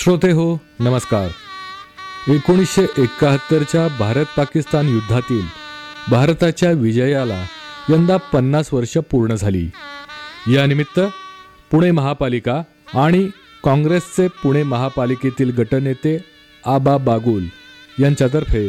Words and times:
श्रोते 0.00 0.30
हो 0.30 0.60
नमस्कार. 0.80 1.28
एकोणीसशे 2.32 2.82
एकाहत्तरच्या 2.98 3.86
भारत 3.98 4.24
पाकिस्तान 4.36 4.88
युद्धातील 4.88 5.42
भारताच्या 6.10 6.70
विजयाला 6.72 7.44
यंदा 7.88 8.16
पन्नास 8.16 8.72
वर्ष 8.72 8.96
पूर्ण 9.10 9.34
झाली. 9.34 9.70
यानिमित्त 10.48 11.00
पुणे 11.70 11.90
महापालिका 11.90 12.54
आणि 12.94 13.28
काँग्रेसचे 13.64 14.28
पुणे 14.42 14.62
महापालिकेतील 14.62 15.50
गटनेते 15.58 16.16
आबा 16.66 16.96
बागुल 16.96 17.44
यांच्यातर्फे 18.02 18.68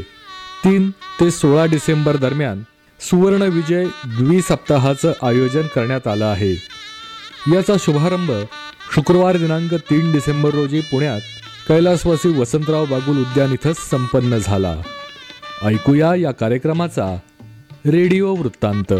तीन 0.65 0.89
ते 0.89 1.31
सोळा 1.31 1.65
डिसेंबर 1.65 2.15
दरम्यान 2.15 2.63
सुवर्ण 2.99 3.41
विजय 3.41 3.85
द्विसप्ताहाचं 4.05 5.13
आयोजन 5.23 5.67
करण्यात 5.75 6.07
आलं 6.07 6.25
आहे. 6.25 6.53
याचा 7.55 7.73
शुभारंभ 7.79 8.31
शुक्रवार 8.95 9.37
दिनांक 9.37 9.73
तीन 9.89 10.11
डिसेंबर 10.11 10.49
रोजी 10.49 10.79
पुण्यात 10.81 11.21
कैलासवासी 11.67 12.29
वसंतराव 12.39 12.85
बागुल 12.85 13.17
उद्यान 13.17 13.51
इथं 13.53 13.73
संपन्न 13.73 14.37
झाला. 14.37 14.73
ऐकूया 15.63 16.13
या 16.15 16.31
कार्यक्रमाचा 16.31 17.05
रेडिओ 17.85 18.33
वृत्तांत. 18.35 18.93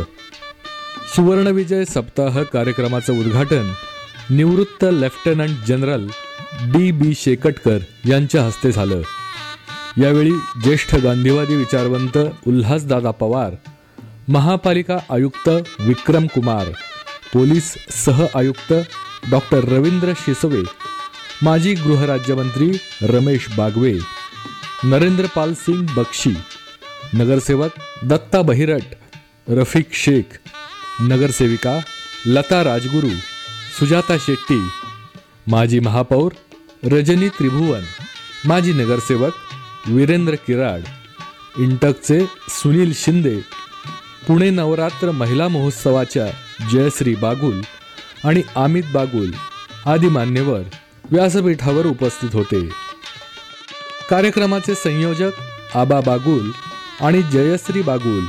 सुवर्णविजय 1.15 1.83
सप्ताह 1.85 2.41
कार्यक्रमाचं 2.43 3.19
उद्घाटन 3.19 3.71
निवृत्त 4.29 4.85
lieutenant 4.91 5.65
general 5.67 6.07
D 6.73 6.91
B 6.91 7.13
Shekatkar 7.15 7.77
यांच्या 8.05 8.45
हस्ते 8.45 8.71
झालं. 8.71 9.01
यावेळी 9.97 10.31
ज्येष्ठ 10.63 10.95
गांधीवादी 10.95 11.55
विचारवंत 11.55 12.17
उल्हासदादा 12.47 13.11
पवार 13.11 13.55
महापालिका 14.27 14.97
आयुक्त 15.09 15.49
विक्रम 15.79 16.27
कुमार 16.27 16.65
पोलीस 17.33 17.73
सह 18.05 18.25
आयुक्त 18.35 18.73
डॉक्टर 19.29 19.65
रवींद्र 19.69 20.13
शिसवे 20.25 20.63
माजी 21.43 21.73
गृहराज्यमंत्री 21.75 22.71
रमेश 23.11 23.47
बागवे 23.57 23.93
नरेंद्रपाल 24.85 25.53
सिंग 25.55 25.87
बक्षी 25.97 26.33
नगरसेवक 27.15 27.73
दत्ता 28.09 28.41
बहिरट 28.41 28.95
रफिक 29.57 29.93
शेख 30.03 30.37
नगरसेविका 31.01 31.79
लता 32.27 32.61
राजगुरू 32.63 33.09
सुजाता 33.79 34.17
शेट्टी 34.25 34.59
माजी 35.51 35.79
महापौर 35.87 36.33
रजनी 36.93 37.29
त्रिभुवन 37.37 37.83
माजी 38.47 38.73
नगरसेवक 38.73 39.33
वीरेंद्र 39.87 40.35
किराड 40.47 40.83
इंटकचे 41.61 42.19
सुनील 42.61 42.91
शिंदे 42.95 43.35
पुणे 44.27 44.49
नवरात्र 44.49 45.11
महिला 45.11 45.47
महोत्सवाच्या 45.47 46.25
जयश्री 46.71 47.15
बागुल 47.21 47.61
आणि 48.25 48.41
अमित 48.55 48.83
बागुल 48.93 49.31
आदी 49.85 50.07
मान्यवर 50.07 50.61
व्यासपीठावर 51.11 51.85
उपस्थित 51.85 52.29
होते. 52.33 52.69
कार्यक्रमाचे 54.09 54.75
संयोजक 54.75 55.31
आबा 55.75 55.99
बागुल 55.99 56.51
आणि 57.01 57.21
जयश्री 57.21 57.81
बागुल 57.81 58.23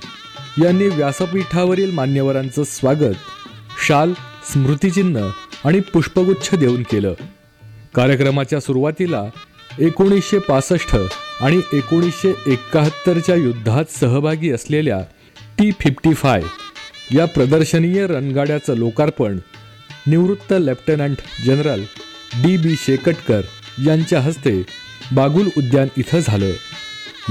यांनी 0.64 0.88
व्यासपीठावरील 0.88 1.90
मान्यवरांचं 1.90 2.62
स्वागत 2.64 3.14
शाल 3.86 4.12
स्मृतिचिन्ह 4.52 5.28
आणि 5.64 5.80
पुष्पगुच्छ 5.80 6.54
देऊन 6.54 6.82
केलं. 6.82 7.14
कार्यक्रमाच्या 7.94 8.60
सुरुवातीला 8.60 9.22
एकोणीसशे 9.78 10.38
पासष्ट 10.38 10.96
आणि 11.40 11.60
एकोणीसशे 11.72 12.34
एकाहत्तरच्या 12.46 13.34
युद्धात 13.34 13.84
सहभागी 13.90 14.50
असलेल्या 14.50 15.00
टी 15.58 15.70
फिफ्टी 15.70 16.14
फाय 16.14 16.42
या 17.14 17.24
प्रदर्शनीय 17.24 18.06
रणगाड्याचं 18.06 18.74
लोकार्पण 18.74 19.38
निवृत्त 20.06 20.54
lieutenant 20.60 21.16
general 21.46 21.82
D 22.42 22.56
B 22.56 22.74
Shekatkar 22.78 23.40
यांच्या 23.86 24.20
हस्ते 24.20 24.62
बागुल 25.12 25.48
उद्यान 25.58 25.88
इथं 25.96 26.18
झालं. 26.18 26.50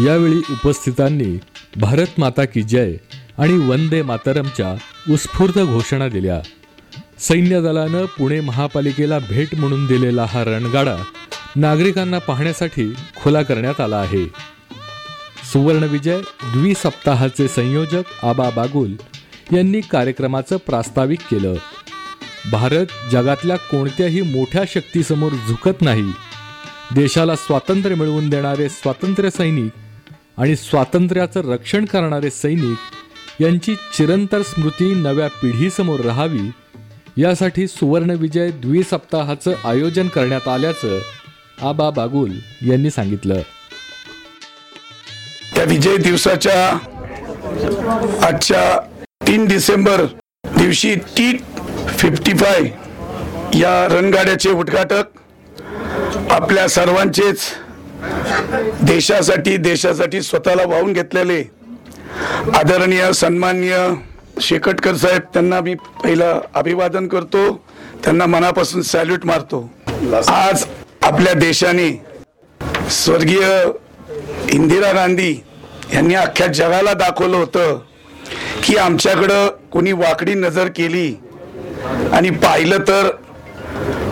यावेळी 0.05 0.37
उपस्थितांनी 0.37 1.37
भारत 1.75 2.07
माता 2.17 2.45
की 2.45 2.61
जय 2.61 2.95
आणि 3.37 3.53
वंदे 3.53 4.01
मातरमच्या 4.01 4.73
उत्स्फूर्त 5.13 5.59
घोषणा 5.59 6.07
दिल्या. 6.07 6.41
सैन्य 7.19 7.61
दलानं 7.61 8.05
पुणे 8.05 8.39
महापालिकेला 8.39 9.19
भेट 9.19 9.55
म्हणून 9.55 9.85
दिलेला 9.85 10.25
हा 10.25 10.43
रणगाडा 10.43 10.97
नागरिकांना 11.55 12.19
पाहण्यासाठी 12.19 12.93
खुला 13.15 13.41
करण्यात 13.43 13.81
आला 13.81 13.97
आहे. 13.97 14.25
सुवर्णविजय 15.53 16.21
द्विसप्ताहाचे 16.53 17.47
संयोजक 17.47 18.25
आबा 18.25 18.49
बागुल 18.49 18.95
यांनी 19.53 19.81
कार्यक्रमाचं 19.81 20.57
प्रास्ताविक 20.57 21.19
केलं. 21.31 21.53
भारत 22.49 22.85
जगातल्या 23.11 23.55
कोणत्याही 23.57 24.21
मोठ्या 24.21 24.63
शक्तीसमोर 24.67 25.31
झुकत 25.47 25.81
नाही. 25.81 26.11
देशाला 26.95 27.35
स्वातंत्र्य 27.35 27.95
मिळवून 27.95 28.29
देणारे 28.29 28.69
स्वातंत्र्य 28.69 29.29
सैनिक 29.29 29.71
आणि 30.37 30.55
स्वातंत्र्याचं 30.55 31.51
रक्षण 31.51 31.85
करणारे 31.85 32.29
सैनिक 32.29 33.41
यांची 33.41 33.75
चिरंतर 33.75 34.41
स्मृती 34.41 34.93
नव्या 34.93 35.27
पिढीसमोर 35.27 35.99
राहावी 35.99 36.49
यासाठी 37.17 37.67
सुवर्णविजय 37.67 38.51
द्विसप्ताहाचं 38.51 39.53
आयोजन 39.63 40.07
करण्यात 40.07 40.47
आल्याचं 40.47 40.99
आबा 41.61 41.89
बागुल 41.89 42.31
यांनी 42.69 42.89
सांगितलं. 42.89 43.41
त्या 45.55 45.63
विजय 45.63 45.97
दिवसाच्या 45.97 46.69
आजच्या 48.27 48.79
तीन 49.27 49.45
डिसेंबर 49.45 50.05
दिवशी 50.57 50.95
टी 50.95 51.37
फिफ्टी 51.87 52.33
फाय 52.33 52.61
या 53.59 53.87
रणगाड्याचे 53.91 54.49
उद्घाटक 54.49 56.31
आपल्या 56.31 56.67
सर्वांचेच 56.69 57.39
देशासाठी 58.81 59.57
देशासाठी 59.57 60.21
स्वतःला 60.21 60.63
वाहून 60.67 60.93
घेतलेले 60.93 61.43
आदरणीय 62.55 63.11
सन्माननीय 63.13 63.77
शेकटकर 64.41 64.95
साहेब 64.95 65.21
त्यांना 65.33 65.59
मी 65.61 65.73
पहिलं 66.03 66.39
अभिवादन 66.53 67.07
करतो. 67.07 67.51
त्यांना 68.03 68.25
मनापासून 68.25 68.81
सॅल्यूट 68.81 69.25
मारतो. 69.25 69.59
आज 70.27 70.65
आपल्या 71.01 71.33
देशाने 71.33 71.89
स्वर्गीय 72.91 73.63
इंदिरा 74.53 74.91
गांधी 74.91 75.31
यांनी 75.93 76.15
अख्ख्या 76.15 76.47
जगाला 76.47 76.93
दाखवलं 76.93 77.37
होतं 77.37 77.79
की 78.63 78.75
आमच्याकडं 78.77 79.47
कोणी 79.71 79.91
वाकडी 79.91 80.33
नजर 80.33 80.67
केली 80.67 81.13
आणि 82.13 82.29
पाहिलं 82.29 82.77
तर 82.77 83.09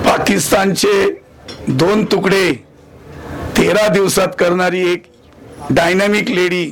पाकिस्तानचे 0.05 1.21
दोन 1.67 2.05
तुकडे 2.05 2.51
तेरा 3.57 3.87
दिवसात 3.87 4.27
करणारी 4.39 4.91
एक 4.91 5.03
डायनॅमिक 5.69 6.29
लेडी 6.29 6.71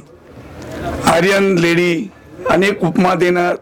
आर्यन 1.05 1.57
लेडी 1.57 2.09
अनेक 2.49 2.83
उपमा 2.83 3.13
देणार. 3.13 3.55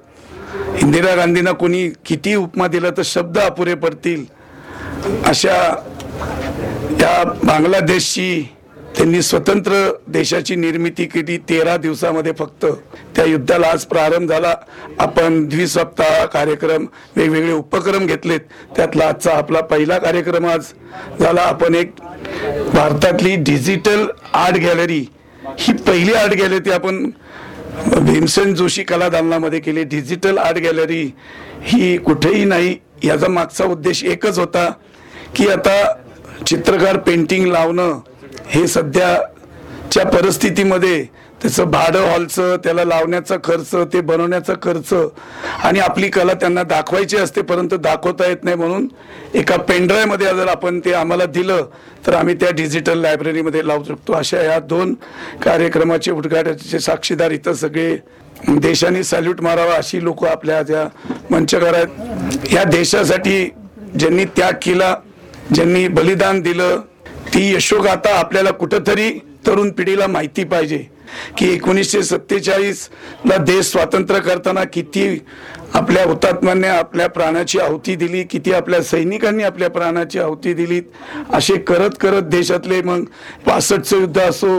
इंदिरा 0.82 1.16
गांधींना 1.16 1.52
कोणी 1.52 1.90
किती 2.06 2.36
उपमा 2.36 2.68
दिला 2.68 2.90
तर 2.90 3.02
शब्द 3.06 3.38
अपुरे 3.40 3.74
पडतील. 3.74 4.26
अशा 5.26 5.56
या 7.02 7.24
बांगलादेशची 7.44 8.55
त्यांनी 8.98 9.22
स्वतंत्र 9.22 9.74
देशाची 10.08 10.56
निर्मिती 10.56 11.06
केली. 11.06 11.38
तेरा 11.50 11.76
दिवसामध्ये 11.78 12.32
फक्त 12.40 12.66
त्या 13.16 13.26
युद्धाला 13.26 13.68
आज 13.68 13.84
प्रारंभ 13.86 14.30
झाला. 14.30 14.54
आपण 15.00 15.44
द्विसप्ताह 15.50 16.24
कार्यक्रम 16.26 16.86
वेगवेगळे 17.16 17.54
उपक्रम 17.54 18.06
घेतलेत. 18.06 18.40
त्यातला 18.76 19.06
आजचा 19.06 19.36
आपला 19.38 19.62
पहिला 19.62 19.98
कार्यक्रम 19.98 20.46
आज 20.46 20.72
झाला. 21.20 21.42
आपण 21.42 21.76
एक 21.76 21.94
भारतातली 22.74 23.36
डिजिटल 23.36 24.06
आर्ट 24.34 24.58
गॅलरी 24.58 25.06
ही 25.60 25.74
पहिली 25.88 26.14
आर्ट 26.14 26.34
गॅलरी 26.34 26.72
आपण 26.72 27.10
भीमसेन 27.86 28.54
जोशी 28.56 28.84
कला 28.84 29.10
दालनामध्ये 29.10 29.60
केली. 29.60 29.84
डिजिटल 29.84 30.38
आर्ट 30.38 30.58
गॅलरी 30.58 31.04
ही 31.64 31.96
कुठेही 31.98 32.44
नाही 32.46 32.76
याचा 33.04 33.28
मागचा 33.28 33.66
उद्देश 33.66 34.04
एकच 34.04 34.40
होता 34.40 34.70
की 35.36 35.48
आता 35.48 35.84
चित्रकार 36.48 36.98
पेंटिंग 36.98 37.46
लावणं 37.48 38.00
हे 38.48 38.66
सध्याच्या 38.68 40.06
परिस्थितीमध्ये 40.06 41.04
त्याचं 41.42 41.70
भाडं 41.72 42.06
हॉलचं 42.10 42.56
त्याला 42.64 42.84
लावण्याचा 42.84 43.36
खर्च 43.44 43.74
ते 43.94 44.02
बनवण्याचा 44.02 44.54
खर्च 44.64 44.94
आणि 45.64 45.80
आपली 45.80 46.10
कला 46.10 46.34
त्यांना 46.34 46.64
दाखवायची 46.64 47.18
असते 47.18 47.42
परंतु 47.42 47.78
दाखवता 47.78 48.28
येत 48.28 48.44
नाही 48.44 48.58
म्हणून 48.58 48.88
एका 49.34 49.58
पेनड्राईव्हमध्ये 49.58 50.34
जर 50.36 50.48
आपण 50.48 50.80
ते 50.86 50.94
आम्हाला 50.94 51.26
दिलं 51.26 51.66
तर 52.08 52.14
आम्ही 52.14 52.36
त्या 52.36 52.50
डिजिटल 52.56 53.00
लायब्ररीमध्ये 53.02 53.66
लावू 53.68 53.84
शकतो. 53.84 54.14
अशा 54.14 54.42
या 54.42 54.60
दोन 54.60 54.94
कार्यक्रमाचे 55.44 56.12
उद्घाटनाचे 56.12 56.80
साक्षीदार 56.80 57.32
इथं 57.32 57.54
सगळे 57.54 57.96
देशाने 58.60 59.04
सॅल्यूट 59.04 59.42
मारावा 59.42 59.76
अशी 59.76 60.04
लोक 60.04 60.26
आपल्या 60.26 60.62
ज्या 60.62 60.88
मंचकार 61.32 61.74
आहेत. 61.74 62.54
या 62.54 62.64
देशासाठी 62.64 63.46
ज्यांनी 63.96 64.26
त्याग 64.26 64.54
केला 64.62 64.96
ज्यांनी 65.52 65.88
बलिदान 65.88 66.42
दिलं 66.42 66.82
ती 67.34 67.54
यशोगाथा 67.54 68.18
आपल्याला 68.20 68.52
कुठंतरी 68.54 69.10
तरुण 69.48 69.70
पिढीला 69.78 70.08
माहिती 70.08 70.44
पाहिजे 70.44 70.78
की 71.38 71.48
एकोणीसशे 71.54 72.02
सत्तेचाळीसला 72.04 73.38
देश 73.38 73.66
स्वातंत्र्य 73.72 74.20
करताना 74.20 74.64
किती 74.74 75.08
आपल्या 75.76 76.04
हुतात्म्यांनी 76.06 76.68
आपल्या 76.68 77.08
प्राणाची 77.10 77.60
आहुती 77.60 77.96
दिली 77.96 78.24
किती 78.24 78.54
आपल्या 78.54 78.82
सैनिकांनी 78.84 79.44
आपल्या 79.44 79.70
प्राणाची 79.70 80.20
आहुती 80.20 80.54
दिली 80.54 80.82
असे 81.34 81.56
करत 81.68 81.98
करत 82.02 82.24
देशातले 82.30 82.82
मग 82.82 83.04
पासष्टचं 83.46 84.00
युद्ध 84.00 84.20
असो 84.22 84.56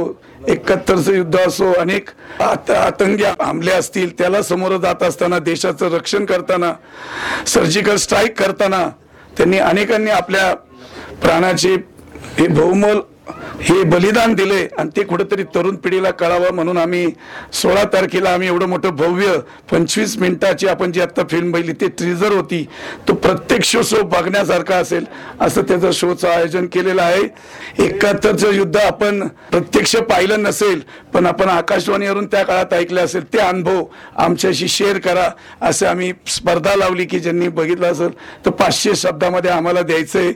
एकाहत्तरचं 0.48 1.14
युद्ध 1.14 1.36
असो 1.38 1.72
अनेक 1.78 2.10
आत- 2.40 2.70
आतंकी 2.72 3.24
हमले 3.40 3.72
असतील 3.72 4.10
त्याला 4.18 4.42
समोर 4.42 4.76
जात 4.76 5.02
असताना 5.02 5.38
देशाचं 5.38 5.94
रक्षण 5.94 6.24
करताना 6.24 6.72
सर्जिकल 7.46 7.96
स्ट्राईक 7.96 8.38
करताना 8.38 8.86
त्यांनी 9.36 9.58
अनेकांनी 9.58 10.10
आपल्या 10.10 10.52
प्राणाचे 11.22 11.76
हे 12.38 12.46
बहुमल 12.48 13.02
हे 13.60 13.82
बलिदान 13.82 14.34
दिले 14.34 14.62
आणि 14.78 14.90
ते 14.96 15.02
कुठेतरी 15.04 15.42
तरुण 15.54 15.76
पिढीला 15.76 16.10
कळावं 16.10 16.54
म्हणून 16.54 16.78
आम्ही 16.78 17.06
सोळा 17.52 17.82
तारखेला 17.92 18.30
आम्ही 18.30 18.48
एवढं 18.48 18.66
मोठं 18.68 18.94
भव्य 18.96 19.32
पंचवीस 19.70 20.16
मिनिटाची 20.18 20.66
आपण 20.68 20.92
जी 20.92 21.00
आता 21.00 21.22
फिल्म 21.30 21.50
बघितली 21.52 21.72
ते 21.80 21.88
ट्रीजर 21.88 22.32
होती. 22.32 22.62
तो 23.08 23.14
प्रत्येक 23.14 23.64
शो 23.64 23.82
शो 23.82 24.02
बघण्यासारखा 24.02 24.76
असेल 24.76 25.04
असं 25.40 25.62
त्याचं 25.62 25.90
शोचं 25.92 26.28
आयोजन 26.28 26.66
केलेलं 26.66 27.02
आहे. 27.02 27.22
एकाहत्तरचं 27.84 28.52
युद्ध 28.54 28.76
आपण 28.76 29.26
प्रत्यक्ष 29.50 29.96
पाहिलं 30.10 30.42
नसेल 30.42 30.80
पण 31.14 31.26
आपण 31.26 31.48
आकाशवाणीवरून 31.48 32.26
त्या 32.26 32.42
काळात 32.44 32.74
ऐकले 32.74 33.00
असेल 33.00 33.24
ते 33.32 33.38
अनुभव 33.38 33.82
आमच्याशी 34.16 34.68
शेअर 34.68 34.98
करा 34.98 35.28
असं 35.68 35.86
आम्ही 35.86 36.12
स्पर्धा 36.26 36.74
लावली 36.76 37.04
की 37.04 37.20
ज्यांनी 37.20 37.48
बघितलं 37.48 37.90
असेल 37.92 38.10
तर 38.46 38.50
पाचशे 38.50 38.94
शब्दामध्ये 38.96 39.50
आम्हाला 39.50 39.82
द्यायचंय. 39.82 40.32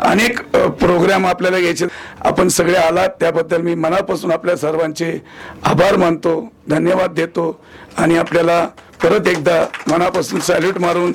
अनेक 0.00 0.40
प्रोग्राम 0.52 1.26
आपल्याला 1.26 1.58
घ्यायचे. 1.58 1.86
आपण 2.26 2.48
सगळे 2.48 2.76
आलात 2.76 3.08
त्याबद्दल 3.20 3.60
मी 3.62 3.74
मनापासून 3.74 4.32
आपल्या 4.32 4.56
सर्वांचे 4.56 5.22
आभार 5.62 5.96
मानतो 5.96 6.48
धन्यवाद 6.68 7.12
देतो 7.12 7.60
आणि 7.96 8.16
आपल्याला 8.16 8.66
परत 9.02 9.28
एकदा 9.28 9.66
मनापासून 9.90 10.40
सॅल्यूट 10.40 10.78
मारून 10.78 11.12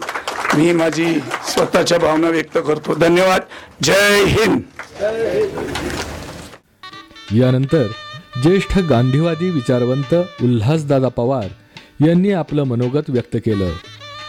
मी 0.57 0.71
माझी 0.71 1.15
स्वतःच्या 1.47 1.97
भावना 1.97 2.29
व्यक्त 2.29 2.57
करतो. 2.67 2.93
धन्यवाद. 2.93 3.41
जय 3.83 4.23
हिंद. 4.23 4.61
यानंतर 7.33 7.87
ज्येष्ठ 8.43 8.77
गांधीवादी 8.79 9.49
विचारवंत 9.49 10.15
उल्हासदादा 10.43 11.07
पवार 11.07 11.47
यांनी 12.07 12.31
आपलं 12.31 12.63
मनोगत 12.63 13.09
व्यक्त 13.09 13.35
केलं. 13.35 13.69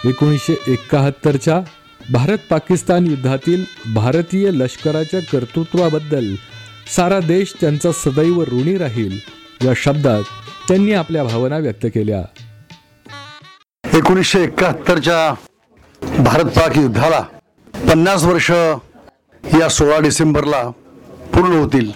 एकोणीसशे 0.04 0.56
एकाहत्तरच्या 0.68 1.60
भारत 2.12 2.38
पाकिस्तान 2.50 3.06
युद्धातील 3.06 3.64
भारतीय 3.94 4.50
लष्कराच्या 4.50 5.20
कर्तृत्वाबद्दल 5.20 6.34
सारा 6.92 7.18
देश 7.20 7.52
त्यांचा 7.60 7.90
सदैव 7.92 8.40
ऋणी 8.42 8.76
राहील 8.78 9.18
या 9.64 9.72
शब्दात 9.76 10.22
त्यांनी 10.68 10.92
आपल्या 10.92 11.22
भावना 11.24 11.58
व्यक्त 11.58 11.86
केल्या. 11.94 12.22
एकोणीसशे 13.96 14.42
एकाहत्तरच्या 14.42 15.34
भारत 16.22 16.50
पाक 16.58 16.76
युद्धाला 16.78 17.20
पन्नास 17.74 18.24
वर्ष 18.24 18.50
या 19.44 19.68
सोळा 19.68 19.98
डिसेंबरला 19.98 20.62
पूर्ण 21.34 21.52
होतील. 21.52 21.90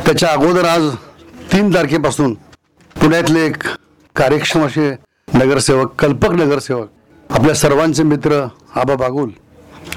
त्याच्या 0.00 0.28
अगोदर 0.28 0.64
आज 0.64 0.88
तीन 1.52 1.74
तारखेपासून 1.74 2.34
पुण्यातले 2.96 3.46
एक 3.46 3.62
कार्यक्षम 4.16 4.64
असे 4.66 4.90
नगरसेवक 5.34 5.94
कल्पक 6.00 6.32
नगरसेवक 6.32 7.32
आपल्या 7.32 7.54
सर्वांचे 7.54 8.02
मित्र 8.02 8.44
आबा 8.74 8.94
बागुल 8.94 9.30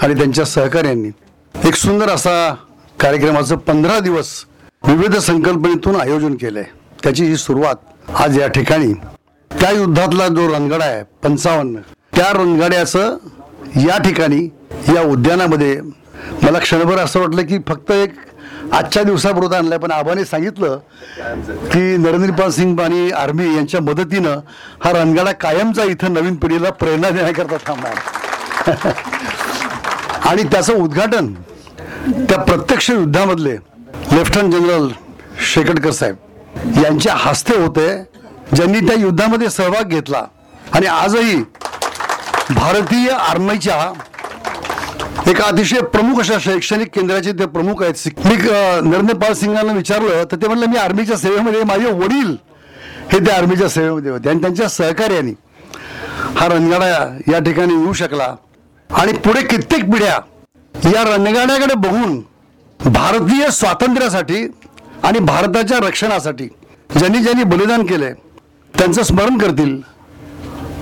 आणि 0.02 0.14
त्यांच्या 0.14 0.46
सहकार्यांनी 0.46 1.10
एक 1.56 1.76
सुंदर 1.76 2.10
असा 2.10 2.56
कार्यक्रमाचं 3.00 3.56
पंधरा 3.58 4.00
दिवस 4.00 4.28
विविध 4.88 5.16
संकल्पनेतून 5.16 5.96
आयोजन 5.96 6.36
केलंय. 6.36 6.64
त्याची 7.04 7.26
ही 7.26 7.36
सुरुवात 7.38 8.12
आज 8.16 8.38
या 8.40 8.48
ठिकाणी. 8.48 8.94
त्या 9.52 9.70
युद्धातला 9.72 10.28
जो 10.28 10.48
रणगाडा 10.54 10.86
आहे 10.86 11.04
पंचावन्न 11.24 11.80
त्या 12.16 12.32
रणगाड्याचं 12.34 13.18
या 13.80 13.98
ठिकाणी 13.98 14.44
या 14.96 15.02
उद्यानामध्ये 15.02 15.80
मला 16.44 16.60
क्षणभर 16.60 16.98
असं 16.98 17.20
वाटलं 17.20 17.46
की 17.46 17.58
फक्त 17.68 17.92
एक 17.92 18.14
आजच्या 18.74 19.04
दिवसापुरतं 19.04 19.56
आणलंय 19.56 19.78
पण 19.78 19.92
आबाने 19.92 20.26
सांगितलं 20.26 20.78
की 21.72 21.98
नरेंद्रपाल 21.98 22.50
सिंग 22.50 22.80
आणि 22.80 23.10
आर्मी 23.12 23.56
यांच्या 23.56 23.82
मदतीनं 23.82 24.40
हा 24.84 24.92
रणगाडा 24.92 25.32
कायमचा 25.32 25.84
इथं 25.84 26.14
नवीन 26.14 26.36
पिढीला 26.36 26.70
प्रेरणा 26.72 27.10
देण्याकरता 27.10 27.58
थांबणार. 27.68 28.88
आणि 30.30 30.44
त्याचं 30.44 30.74
उद्घाटन 30.74 31.34
त्या 32.08 32.38
प्रत्यक्ष 32.38 32.90
युद्धामधले 32.90 33.56
लेफ्टनंट 34.12 34.54
जनरल 34.54 34.88
शेकटकर 35.54 35.92
साहेब 35.92 36.78
यांच्या 36.84 37.14
हस्ते 37.18 37.58
होते 37.58 37.88
ज्यांनी 38.56 38.80
त्या 38.88 38.96
युद्धामध्ये 39.00 39.50
सहभाग 39.50 39.90
घेतला. 39.90 40.24
आणि 40.74 40.86
आजही 40.86 41.36
भारतीय 42.50 43.10
आर्मीच्या 43.12 43.92
एका 45.28 45.46
अतिशय 45.46 45.82
प्रमुख 45.94 46.20
अशा 46.20 46.38
शैक्षणिक 46.42 46.90
केंद्राचे 46.94 47.32
ते 47.40 47.46
प्रमुख 47.46 47.84
आहेत. 47.84 48.08
मी 48.26 48.36
नरेंद्र 48.90 49.16
पाल 49.18 49.34
सिंगांना 49.34 49.74
विचारलं 49.74 50.24
तर 50.32 50.36
ते 50.42 50.48
म्हणलं 50.48 50.70
मी 50.70 50.78
आर्मीच्या 50.78 51.18
सेवेमध्ये 51.18 51.64
माझे 51.64 51.92
वडील 51.92 52.36
हे 53.12 53.20
त्या 53.26 53.36
आर्मीच्या 53.36 53.70
सेवेमध्ये 53.70 54.12
होते 54.12 54.30
आणि 54.30 54.42
त्यांच्या 54.42 54.70
सहकार्याने 54.70 55.32
हा 56.38 56.48
रणगाडा 56.48 56.88
या 57.32 57.40
ठिकाणी 57.40 57.74
येऊ 57.74 57.94
शकला. 57.94 58.36
आणि 58.90 59.14
पुढे 59.14 59.42
कित्येक 59.46 59.90
पिढ्या 59.92 60.20
या 60.76 61.04
रणगाड्याकडे 61.06 61.74
बघून 61.78 62.20
भारतीय 62.80 63.50
स्वातंत्र्यासाठी 63.52 64.46
आणि 65.04 65.20
भारताच्या 65.20 65.78
रक्षणासाठी 65.78 66.48
ज्यांनी 66.90 67.20
ज्यांनी 67.20 67.44
बलिदान 67.46 67.86
केलंय 67.86 68.14
त्यांचं 68.74 69.04
स्मरण 69.04 69.38
करतील. 69.38 69.80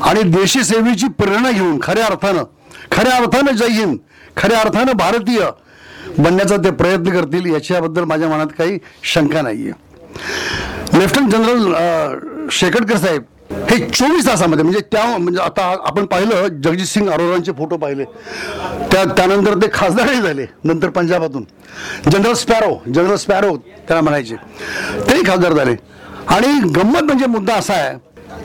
आणि 0.06 0.22
देशी 0.32 0.64
सेवेची 0.64 1.08
प्रेरणा 1.20 1.52
घेऊन 1.52 1.78
खऱ्या 1.84 2.06
अर्थानं 2.06 2.44
खऱ्या 2.92 3.16
अर्थानं 3.16 3.52
जय 3.52 3.68
हिंद 3.72 3.98
खऱ्या 4.38 4.60
अर्थानं 4.60 4.98
भारतीय 4.98 5.40
बनण्याचा 6.18 6.58
ते 6.58 6.70
प्रयत्न 6.72 7.12
करतील 7.12 7.46
याच्याबद्दल 7.46 8.04
माझ्या 8.04 8.28
मनात 8.30 8.48
काही 8.58 8.78
शंका 9.04 9.42
नाही 9.42 9.70
आहे 9.70 11.00
लेफ्टनंट 11.00 11.32
जनरल 11.32 12.48
शेकटकर 12.52 12.98
साहेब 12.98 13.24
हे 13.70 13.78
चोवीस 13.88 14.26
तासामध्ये 14.28 14.64
म्हणजे 14.64 14.80
त्या 14.92 15.06
म्हणजे 15.18 15.42
आता 15.42 15.64
आपण 15.88 16.06
पाहिलं 16.06 16.48
जगजित 16.64 16.86
सिंग 16.88 17.10
अरोरांचे 17.10 17.52
फोटो 17.58 17.78
पाहिले. 17.78 18.04
त्या 18.92 19.04
त्यानंतर 19.16 19.54
ते 19.62 19.68
खासदारही 19.74 20.22
झाले 20.22 20.46
नंतर 20.64 20.90
पंजाबातून. 20.90 21.44
जनरल 22.12 22.34
स्पॅरो 22.34 22.78
जनरल 22.88 23.16
स्पॅरो 23.16 23.56
त्याला 23.58 24.02
म्हणायचे. 24.02 24.36
तेही 25.10 25.24
खासदार 25.28 25.54
झाले. 25.54 25.76
आणि 26.28 26.48
गंमत 26.76 27.04
म्हणजे 27.04 27.26
मुद्दा 27.26 27.54
असा 27.56 27.74
आहे 27.74 27.98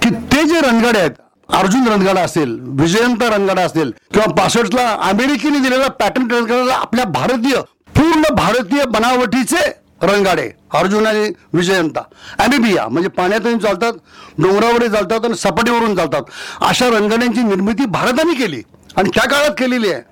की 0.02 0.14
ते 0.32 0.42
जे 0.48 0.60
रणगाडे 0.60 0.98
आहेत 0.98 1.10
अर्जुन 1.48 1.88
रणगाडा 1.88 2.20
असेल 2.20 2.58
विजयंत 2.80 3.22
रणगाडा 3.22 3.62
असेल 3.62 3.90
किंवा 4.12 4.26
पासष्टला 4.34 4.88
अमेरिकेने 5.08 5.58
दिलेला 5.58 5.88
पॅटर्न 6.00 6.30
रणगाडा 6.30 6.74
आपल्या 6.74 7.04
भारतीय 7.14 7.60
पूर्ण 7.96 8.34
भारतीय 8.34 8.84
बनावटीचे 8.90 9.64
रणगाडे 10.02 10.48
अर्जुन 10.74 11.06
आणि 11.06 11.30
विजयंता. 11.54 12.02
ॲमेबिया 12.38 12.86
म्हणजे 12.88 13.08
पाण्यातून 13.08 13.58
चालतात 13.58 13.92
डोंगरावरही 14.38 14.88
चालतात 14.88 15.24
आणि 15.24 15.34
सपाटीवरून 15.38 15.96
चालतात. 15.96 16.22
अशा 16.60 16.88
रणगाड्यांची 16.90 17.42
निर्मिती 17.42 17.86
भारताने 17.88 18.34
केली 18.34 18.62
आणि 18.96 19.10
त्या 19.14 19.28
काळात 19.30 19.54
केलेली 19.58 19.92
आहे. 19.92 20.02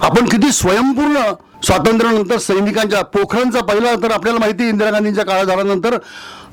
आपण 0.00 0.28
किती 0.28 0.52
स्वयंपूर्ण 0.52 1.30
स्वातंत्र्यानंतर 1.64 2.38
सैनिकांच्या 2.38 3.00
पोखरणचा 3.04 3.60
पहिला 3.66 3.94
तर 4.02 4.12
आपल्याला 4.12 4.38
माहिती 4.38 4.68
इंदिरा 4.68 4.90
गांधींच्या 4.90 5.24
काळात 5.24 5.44
झाल्यानंतर 5.44 5.96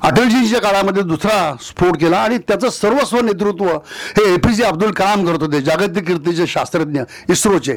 अटलजींच्या 0.02 0.60
काळामध्ये 0.60 1.02
दुसरा 1.02 1.54
स्फोट 1.62 1.96
केला 2.00 2.18
आणि 2.18 2.38
त्याचं 2.38 2.70
सर्वस्व 2.70 3.20
नेतृत्व 3.24 3.66
हे 3.66 4.32
ए 4.32 4.36
पी 4.36 4.52
जे 4.54 4.64
अब्दुल 4.64 4.90
कलाम 4.92 5.24
करत 5.26 5.42
होते 5.42 5.60
जागतिक 5.60 6.06
कीर्तीचे 6.06 6.46
शास्त्रज्ञ 6.46 7.00
इस्रोचे. 7.30 7.76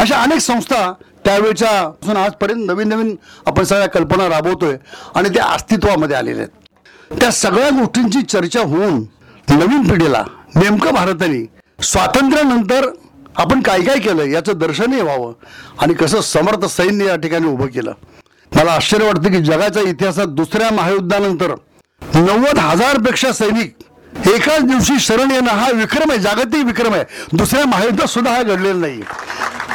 अशा 0.00 0.22
अनेक 0.22 0.40
संस्था 0.40 0.92
त्यावेळच्या 1.26 1.70
पासून 1.90 2.16
आजपर्यंत 2.16 2.66
नवीन 2.66 2.88
नवीन 2.88 3.14
आपण 3.46 3.64
सगळ्या 3.64 3.88
कल्पना 3.88 4.28
राबवतोय 4.28 4.76
आणि 5.14 5.28
त्या 5.28 5.44
अस्तित्वामध्ये 5.44 6.16
आलेल्या 6.16 6.44
आहेत. 6.44 7.18
त्या 7.20 7.30
सगळ्या 7.32 7.68
गोष्टींची 7.70 8.20
चर्चा 8.22 8.60
होऊन 8.60 9.02
नवीन 9.48 9.88
पिढीला 9.88 10.22
नेमकं 10.54 10.94
भारताने 10.94 11.44
स्वातंत्र्यानंतर 11.78 12.88
आपण 13.36 13.60
काय 13.62 13.80
काय 13.84 13.98
केलं 13.98 14.24
याचं 14.24 14.58
दर्शनही 14.58 15.00
व्हावं 15.00 15.32
आणि 15.82 15.94
कसं 15.94 16.20
समर्थ 16.20 16.64
सैन्य 16.66 17.06
या 17.06 17.16
ठिकाणी 17.16 17.48
उभं 17.48 17.66
केलं. 17.66 17.92
मला 18.52 18.72
आश्चर्य 18.72 19.06
वाटतं 19.06 19.30
की 19.32 19.42
जगाच्या 19.44 19.82
इतिहासात 19.82 20.26
दुसऱ्या 20.36 20.70
महायुद्धानंतर 20.74 21.54
नव्वद 22.02 22.58
हजारपेक्षा 22.58 23.32
सैनिक 23.32 23.74
एकाच 24.28 24.62
दिवशी 24.62 24.98
शरण 25.00 25.30
येणं 25.30 25.50
हा 25.50 25.70
विक्रम 25.74 26.10
आहे 26.10 26.18
जागतिक 26.20 26.64
विक्रम 26.66 26.94
आहे. 26.94 27.04
दुसऱ्या 27.32 27.66
महायुद्धात 27.66 28.08
सुद्धा 28.08 28.30
हा 28.30 28.42
घडलेला 28.42 28.78
नाही 28.80 29.00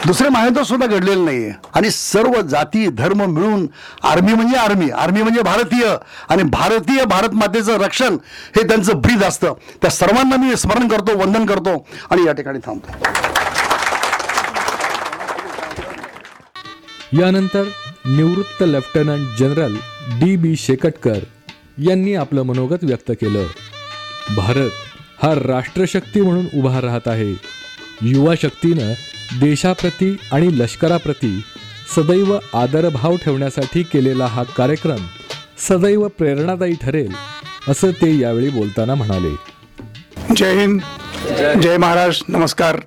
दुसऱ्या 0.05 0.29
महायुद्ध 0.31 0.61
सुद्धा 0.61 0.87
घडलेलं 0.87 1.25
नाहीये. 1.25 1.51
आणि 1.73 1.89
सर्व 1.91 2.41
जाती 2.41 2.87
धर्म 2.87 3.21
मिळून 3.25 3.65
आर्मी 4.03 4.33
म्हणजे 4.33 4.57
आर्मी 4.57 4.89
आर्मी 4.89 5.21
म्हणजे 5.21 5.41
भारतीय 5.41 5.95
आणि 6.29 6.43
भारतीय 6.43 7.03
भारत 7.05 7.33
मातेचं 7.33 7.77
रक्षण 7.77 8.17
हे 8.55 8.67
त्यांचं 8.67 9.01
ब्रीद 9.01 9.23
असतं. 9.23 9.53
त्या 9.81 9.91
सर्वांना 9.91 10.35
मी 10.35 10.55
स्मरण 10.57 10.87
करतो 10.87 11.17
वंदन 11.17 11.45
करतो 11.45 11.75
आणि 12.09 12.25
या 12.25 12.33
ठिकाणी 12.33 12.59
थांबतो. 12.59 12.91
यानंतर 17.21 17.63
निवृत्त 18.05 18.63
lieutenant 18.67 19.37
general 19.37 19.75
D 20.19 20.35
B 20.35 20.55
Shekatkar 20.55 21.19
यांनी 21.77 22.15
आपलं 22.15 22.43
मनोगत 22.43 22.83
व्यक्त 22.83 23.11
केलं. 23.11 23.45
भारत 24.35 24.69
हा 25.23 25.33
राष्ट्रशक्ती 25.35 26.21
म्हणून 26.21 26.45
उभा 26.53 26.81
राहत 26.81 27.07
आहे. 27.07 27.31
युवा 28.01 28.33
शक्तीनं 28.41 28.93
देशाप्रती 29.39 30.17
आणि 30.31 30.59
लष्कराप्रती 30.59 31.43
सदैव 31.95 32.37
आदरभाव 32.53 33.15
ठेवण्यासाठी 33.15 33.83
केलेला 33.83 34.25
हा 34.25 34.43
कार्यक्रम 34.43 35.05
सदैव 35.57 36.07
प्रेरणादायी 36.07 36.73
ठरेल 36.81 37.13
असं 37.67 37.91
ते 37.91 38.17
यावेळी 38.19 38.49
बोलताना 38.49 38.95
म्हणाले. 38.95 39.35
जय 40.35 40.59
हिंद. 40.59 40.81
जय 41.61 41.77
महाराष्ट्र 41.77 42.37
नमस्कार. 42.37 42.79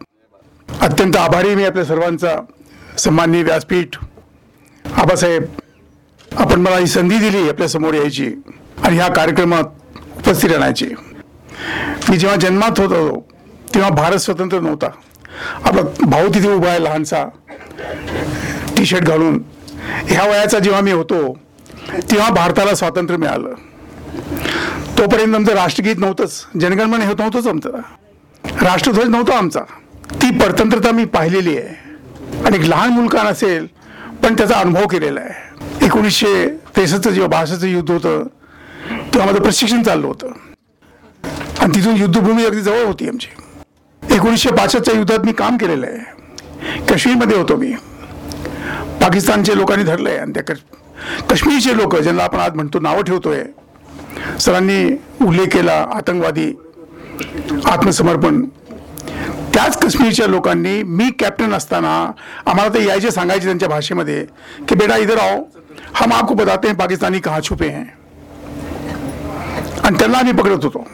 अत्यंत 0.81 1.17
आभारी 1.17 1.55
मी 1.55 1.65
आपल्या 1.65 1.85
सर्वांचा. 1.85 2.35
सन्माननीय 2.99 3.43
व्यासपीठ. 3.43 3.97
आबासाहेब 4.97 5.43
आपण 6.33 6.61
मला 6.61 6.79
ही 6.79 6.87
संधी 6.87 7.19
दिली 7.19 7.49
आपल्यासमोर 7.49 7.95
यायची 7.95 8.35
आणि 8.83 8.97
ह्या 8.97 9.09
कार्यक्रमात 9.13 9.65
उपस्थित 10.17 10.51
राहण्याची. 10.51 10.89
मी 12.11 12.17
जेव्हा 12.17 12.37
जन्मात 12.37 12.81
होतो 12.81 13.29
तेव्हा 13.75 13.91
भारत 13.91 14.17
स्वतंत्र 14.17 14.61
नव्हता. 14.61 14.87
आपला 15.65 15.83
भाऊ 16.07 16.29
तिथे 16.29 16.53
उभा 16.53 16.69
आहे 16.69 16.85
लहानसा. 16.85 17.25
टी 18.77 18.87
शर्ट 18.87 19.03
घालून. 19.03 19.43
ह्या 20.07 20.25
वयाचा 20.31 20.59
जेव्हा 20.59 20.81
मी 20.81 20.93
होतो 20.93 21.39
तेव्हा 22.11 22.31
भारताला 22.31 22.75
स्वातंत्र्य 22.75 23.19
मिळालं. 23.19 23.53
तोपर्यंत 24.99 25.35
आमचं 25.35 25.53
राष्ट्रगीत 25.53 25.97
नव्हतंच. 25.99 26.47
जनगणमन 26.61 27.01
हे 27.01 27.15
नव्हतंच 27.19 27.47
आमचं. 27.47 27.71
राष्ट्रध्वज 28.45 29.09
नव्हता 29.09 29.39
आमचा. 29.39 29.61
ती 30.23 30.31
परतंत्रता 30.31 30.91
मी 30.91 31.05
पाहिलेली 31.05 31.59
आहे. 31.59 31.85
आणि 32.45 32.57
एक 32.57 32.65
लहान 32.65 32.91
मुलगा 32.91 33.31
नसेल 33.31 33.67
पण 34.23 34.35
त्याचा 34.35 34.55
अनुभव 34.55 34.87
केलेला 34.87 35.21
आहे. 35.21 35.87
एकोणीसशे 35.87 36.49
त्रेसष्ट 36.49 37.09
जेव्हा 37.09 37.29
भाषेचं 37.29 37.67
युद्ध 37.67 37.91
होतं 37.91 38.23
तेव्हा 38.91 39.27
माझं 39.27 39.43
प्रशिक्षण 39.43 39.83
चाललं 39.83 40.07
होतं. 40.07 40.29
आणि 41.59 41.75
तिथून 41.75 41.97
युद्धभूमी 41.97 42.45
अगदी 42.45 42.61
जवळ 42.61 42.85
होती 42.85 43.09
आमची. 43.09 43.44
एकोणीसशे 44.15 44.51
पासष्टच्या 44.51 44.95
युद्धात 44.95 45.19
मी 45.19 45.33
काम 45.33 45.57
केलेलं 45.57 45.87
आहे. 45.87 45.99
काश्मीरमध्ये 46.89 47.37
होतो 47.37 47.57
मी. 47.57 47.73
पाकिस्तानचे 49.03 49.57
लोकांनी 49.57 49.85
धरलंय 49.85 50.17
आणि 50.17 50.33
त्या 50.33 50.43
कश- 50.43 51.25
काश्मीरचे 51.27 51.77
लोक 51.77 51.97
ज्यांना 51.97 52.25
आपण 52.25 52.39
आज 52.39 52.55
म्हणतो 52.55 52.81
नावं 52.81 53.03
ठेवतोय 53.03 53.45
सरांनी 54.41 54.85
उल्लेख 55.27 55.47
केला 55.47 55.87
आतंकवादी 55.95 56.53
आत्मसमर्पण. 57.65 58.45
त्याच 59.55 59.79
काश्मीरच्या 59.79 60.27
लोकांनी 60.27 60.83
मी 60.83 61.11
कॅप्टन 61.19 61.55
असताना 61.55 62.11
आम्हाला 62.47 62.75
ते 62.75 62.87
यायचे 62.87 63.11
सांगायचे 63.11 63.45
त्यांच्या 63.45 63.69
भाषेमध्ये 63.69 64.27
की 64.69 64.75
बेटा 64.75 64.97
इधर 64.97 65.19
आओ 65.19 65.43
हम 65.95 66.13
आपको 66.13 66.35
बताते 66.35 66.69
हैं 66.69 66.77
पाकिस्तानी 66.77 67.19
कहाँ 67.19 67.41
छुपे 67.49 67.69
हैं. 67.69 67.85
आणि 69.85 69.99
त्यांना 69.99 70.19
आम्ही 70.19 70.33
पकडत 70.33 70.65
होतो 70.65 70.87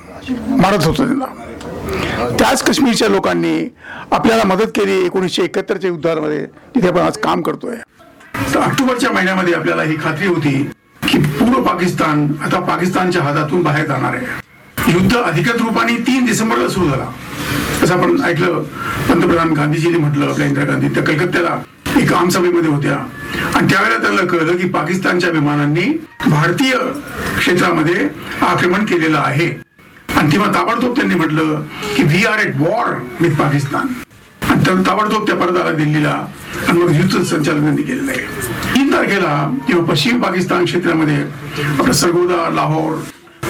मारत 0.48 0.84
होतो 0.84 1.06
त्यांना. 1.06 1.24
त्याच 2.38 2.62
काश्मीरच्या 2.62 3.08
लोकांनी 3.08 3.68
आपल्याला 4.12 4.44
मदत 4.44 4.66
केली 4.66 5.04
एकोणीसशे 5.06 5.42
एकाहत्तरच्या 5.42 5.90
युद्धामध्ये. 5.90 6.44
तिथे 6.74 6.88
आपण 6.88 7.00
आज 7.00 7.18
काम 7.18 7.42
करतोय. 7.42 7.76
तर 8.54 8.58
ऑक्टोबरच्या 8.58 9.10
महिन्यामध्ये 9.10 9.54
आपल्याला 9.54 9.82
ही 9.82 9.96
खात्री 10.04 10.26
होती 10.26 10.70
की 11.08 11.18
पूर्व 11.18 11.62
पाकिस्तान 11.62 12.26
आता 12.44 12.60
पाकिस्तानच्या 12.60 13.22
हातातून 13.22 13.62
बाहेर 13.62 13.86
जाणार 13.86 14.14
आहे. 14.14 14.26
युद्ध 14.92 15.16
अधिकृत 15.16 15.60
रूपाने 15.60 15.96
तीन 15.96 16.26
डिसेंबरला 16.26 16.68
सुरू 16.68 16.88
झाला. 16.88 17.04
असं 17.82 17.98
आपण 17.98 18.22
ऐकलं. 18.24 18.62
पंतप्रधान 19.08 19.52
गांधीजींनी 19.52 19.98
म्हटलं 19.98 20.30
आपल्या 20.30 20.46
इंदिरा 20.46 20.66
गांधी. 20.66 20.88
त्या 20.88 21.02
कलकत्त्याला 21.02 21.60
एक 22.00 22.12
आमसभेमध्ये 22.12 22.70
होत्या. 22.70 22.96
आणि 23.54 23.72
त्यावेळेला 23.72 24.02
त्यांना 24.02 24.22
कळलं 24.22 24.56
की 24.56 24.68
पाकिस्तानच्या 24.68 25.30
विमानांनी 25.30 25.84
भारतीय 26.26 26.72
क्षेत्रामध्ये 27.38 28.08
आक्रमण 28.40 28.84
केलेलं 28.84 29.18
आहे. 29.18 29.69
आणि 30.16 30.32
तेव्हा 30.32 30.52
ताबडतोब 30.54 30.96
त्यांनी 30.96 31.14
म्हटलं 31.14 31.62
की 31.96 32.02
we 32.02 32.24
are 32.24 32.38
at 32.38 32.54
war 32.56 32.94
with 33.20 33.36
Pakistan. 33.36 33.86
आणि 34.42 34.82
ताबडतोब 34.86 35.26
त्या 35.26 35.36
परत 35.36 35.56
आला 35.56 35.72
दिल्लीला 35.72 36.10
आणि 36.68 36.78
मग 36.78 36.94
युद्ध 36.94 37.22
संचालन 37.22 37.62
त्यांनी 37.62 37.82
केलेलं 37.82 38.12
आहे. 38.12 38.74
तीन 38.74 38.92
तारखेला 38.92 39.56
किंवा 39.66 39.84
पश्चिम 39.84 40.20
पाकिस्तान 40.22 40.64
क्षेत्रामध्ये 40.64 41.22
आपलं 41.78 41.92
सरगोदा 41.92 42.48
लाहोर 42.54 42.96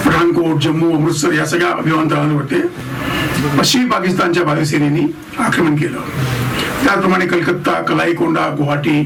पठाणकोट 0.05 0.61
जम्मू 0.61 0.95
अमृतसर 0.95 1.33
या 1.33 1.45
सगळ्या 1.45 1.73
विमानतळांवरती 1.85 2.61
पश्चिम 3.59 3.89
पाकिस्तानच्या 3.89 4.43
वायुसेनेनी 4.43 5.05
आक्रमण 5.39 5.75
केलं. 5.75 5.99
त्याचप्रमाणे 6.85 7.25
कलकत्ता 7.25 7.81
कलाईकोंडा 7.81 8.47
गुवाहाटी 8.57 9.01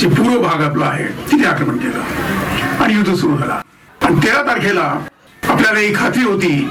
जे 0.00 0.08
पूर्व 0.08 0.40
भाग 0.42 0.62
आपला 0.62 0.84
आहे 0.84 1.04
तिथे 1.30 1.46
आक्रमण 1.46 1.76
केलं. 1.76 2.82
आणि 2.82 2.94
युद्ध 2.94 3.14
सुरू 3.14 3.36
झाला. 3.36 3.60
आणि 4.02 4.16
तेरा 4.22 4.42
तारखेला 4.42 4.94
आपल्याला 5.42 5.80
एक 5.80 5.96
खात्री 5.96 6.24
होती 6.24 6.68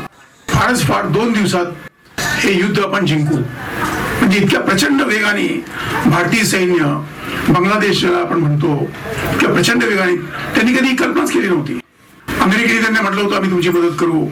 फारच 0.62 0.82
फार 0.86 1.06
दोन 1.10 1.32
दिवसात 1.34 1.66
हे 2.40 2.52
युद्ध 2.54 2.80
आपण 2.80 3.06
जिंकू. 3.06 3.36
म्हणजे 3.36 4.38
इतक्या 4.38 4.60
प्रचंड 4.62 5.02
वेगाने 5.02 5.48
भारतीय 6.06 6.44
सैन्य 6.46 6.84
बांगलादेश 7.50 8.04
आपण 8.06 8.40
म्हणतो 8.40 8.74
इतक्या 9.32 9.50
प्रचंड 9.54 9.84
वेगाने. 9.84 10.16
त्यांनी 10.56 10.74
कधी 10.74 10.96
कल्पनाच 10.96 11.32
केली 11.32 11.48
नव्हती. 11.48 11.80
अमेरिकेने 12.28 12.82
त्यांना 12.82 13.02
म्हटलं 13.02 13.22
होतं 13.22 13.36
आम्ही 13.36 13.52
तुमची 13.52 13.70
मदत 13.70 13.98
करू. 14.00 14.26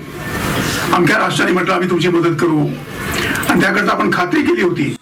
आमच्या 0.94 1.18
राष्ट्राने 1.18 1.52
म्हटलं 1.52 1.74
आम्ही 1.74 1.90
तुमची 1.90 2.10
मदत 2.10 2.38
करू. 2.42 2.68
आणि 3.50 3.62
त्याकरता 3.62 3.92
आपण 3.92 4.12
खात्री 4.14 4.42
केली 4.42 4.62
होती 4.62 4.96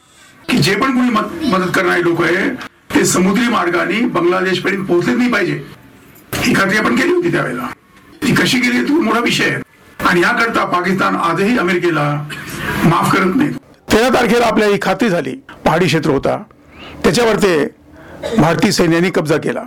की 0.50 0.58
जे 0.58 0.76
पण 0.76 0.98
कोणी 0.98 1.50
मदत 1.50 1.72
करणारे 1.76 2.04
लोक 2.04 2.24
आहे 2.24 2.50
ते 2.96 3.06
समुद्री 3.06 3.48
मार्गाने 3.50 4.02
बांगलादेशपर्यंत 4.08 4.86
पोहोचलेच 4.88 5.18
नाही 5.18 5.32
पाहिजे. 5.32 5.62
ही 6.34 6.56
खात्री 6.56 6.78
आपण 6.78 6.96
केली 6.96 7.14
होती 7.14 7.32
त्यावेळेला. 7.32 7.68
ती 8.28 8.36
कशी 8.36 8.60
केली 8.60 8.84
तो 8.90 9.02
मोठा 9.02 9.20
विषय 9.20 9.50
आहे. 9.50 9.62
आणि 10.06 10.22
याकरता 10.22 10.64
पाकिस्तान 10.66 11.16
आजही 11.16 11.58
अमेरिकेला 11.58 12.04
माफ 12.84 13.12
करत 13.14 13.36
नाही. 13.36 13.50
तेरा 13.92 14.10
तारखेला 14.14 14.46
आपल्या 14.46 14.68
ही 14.68 14.78
खात्री 14.82 15.10
झाली. 15.10 15.32
पहाडी 15.66 15.86
क्षेत्र 15.86 16.10
होता. 16.10 16.38
त्याच्यावर 17.04 17.36
ते 17.44 17.58
भारतीय 18.38 18.72
सैन्याने 18.72 19.10
कब्जा 19.16 19.38
केला. 19.44 19.64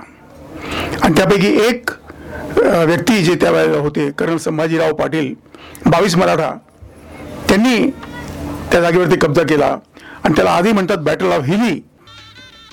आणि 1.02 1.14
त्यापैकी 1.16 1.48
एक 1.66 1.90
व्यक्ती 2.56 3.22
जे 3.24 3.34
त्यावेळेला 3.40 3.78
होते 3.78 4.10
कर्नल 4.18 4.36
संभाजीराव 4.36 4.92
पाटील 4.96 5.32
बावीस 5.86 6.16
मराठा 6.16 6.50
त्यांनी 7.48 7.76
त्या 8.72 8.80
जागेवरती 8.80 9.16
कब्जा 9.20 9.42
केला. 9.48 9.76
आणि 10.24 10.34
त्याला 10.36 10.50
आधी 10.50 10.72
म्हणतात 10.72 10.98
बॅटल 11.04 11.32
ऑफ 11.32 11.44
हिली 11.44 11.80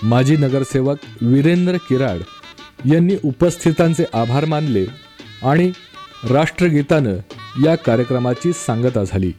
माजी 0.04 0.36
नगरसेवक 0.38 0.98
वीरेंद्र 1.22 1.78
किराड 1.90 2.20
यांनी 2.92 3.16
उपस्थितांचे 3.26 4.06
आभार 4.14 4.46
मानले 4.46 4.86
आणि 5.50 5.72
राष्ट्रगीतानं 6.32 7.16
या 7.66 7.76
कार्यक्रमाची 7.76 8.54
सांगता 8.54 9.04
झाली. 9.04 9.32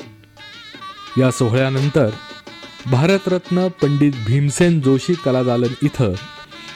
या 1.19 1.31
सोहळ्यानंतर 1.31 2.09
भारतरत्न 2.91 3.69
पंडित 3.69 4.13
भीमसेन 4.27 4.81
जोशी 4.81 5.15
कलादालन 5.15 5.73
इथं 5.83 6.13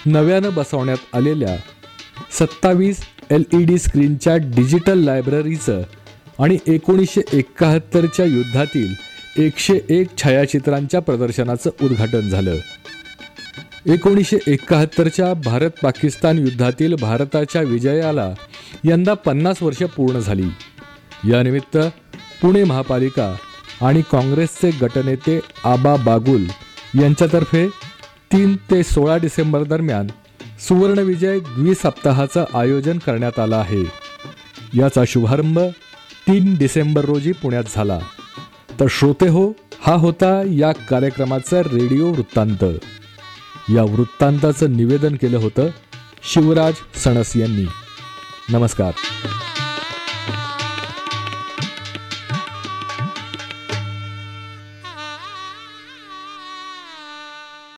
नव्यानं 0.06 0.54
बसवण्यात 0.54 1.14
आलेल्या 1.14 1.56
सत्तावीस 2.38 3.00
एल 3.30 3.44
ई 3.52 3.64
डी 3.64 3.78
स्क्रीनच्या 3.78 4.37
डिजिटल 4.37 4.99
लायब्ररीचं 4.99 5.82
आणि 6.38 6.58
एकोणीसशे 6.66 7.20
एकाहत्तरच्या 7.32 8.25
युद्धातील 8.25 8.94
एकशे 9.37 9.80
एक 9.88 10.08
छायाचित्रांच्या 10.22 11.00
प्रदर्शनाचं 11.00 11.70
उद्घाटन 11.82 12.28
झालं. 12.28 12.54
एकोणीसशे 13.87 14.38
एकाहत्तरच्या 14.46 15.34
भारत 15.34 15.70
पाकिस्तान 15.82 16.38
युद्धातील 16.38 16.94
भारताच्या 16.94 17.62
विजयाला 17.62 18.32
यंदा 18.84 19.14
पन्नास 19.14 19.62
वर्ष 19.62 19.82
पूर्ण 19.82 20.18
झाली. 20.18 20.46
यानिमित्त 21.28 21.76
पुणे 22.42 22.64
महापालिका 22.64 23.34
आणि 23.86 24.02
काँग्रेसचे 24.12 24.70
गटनेते 24.70 25.40
आबा 25.64 25.96
बागुल 25.96 26.44
यांच्यातर्फे 27.02 27.68
तीन 28.32 28.56
ते 28.56 28.82
सोळा 28.82 29.16
डिसेंबर 29.16 29.62
दरम्यान 29.62 30.06
सुवर्णविजय 30.68 31.38
द्विसप्ताहाचं 31.38 32.44
आयोजन 32.54 32.98
करण्यात 32.98 33.38
आलं 33.38 33.56
आहे. 33.56 33.82
याचा 34.74 35.02
शुभारंभ 35.06 35.58
तीन 36.28 36.56
डिसेंबर 36.58 37.04
रोजी 37.04 37.32
पुण्यात 37.32 37.64
झाला. 37.74 37.98
तर 38.80 38.86
श्रोते 38.90 39.28
हो 39.28 39.52
हा 39.80 39.94
होता 39.94 40.42
या 40.50 40.72
कार्यक्रमाचा 40.72 41.60
रेडिओ 41.60 42.12
वृत्तांत. 42.12 42.64
या 43.74 43.82
वृत्तांताचं 43.82 44.76
निवेदन 44.76 45.14
केलं 45.14 45.38
होतं 45.38 45.66
शिवराज 46.22 46.74
सणस 46.98 47.36
यांनी. 47.36 47.66
नमस्कार. 48.48 48.92